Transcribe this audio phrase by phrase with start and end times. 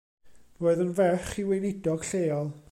[0.63, 2.51] Roedd yn ferch i weinidog lleol.